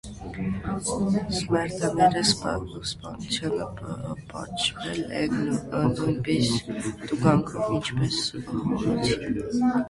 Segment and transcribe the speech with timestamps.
[1.39, 3.67] Սմերդների սպանությունը
[4.31, 8.19] պատժվել է նույնպիսի տուգանքով, ինչպես
[8.49, 9.47] խոլուցինը։